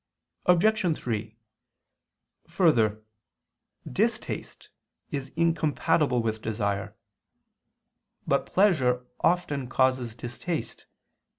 Obj. 0.47 0.97
3: 0.97 1.37
Further, 2.47 3.03
distaste 3.87 4.69
is 5.11 5.29
incompatible 5.35 6.23
with 6.23 6.41
desire. 6.41 6.95
But 8.25 8.47
pleasure 8.47 9.05
often 9.19 9.69
causes 9.69 10.15
distaste. 10.15 10.87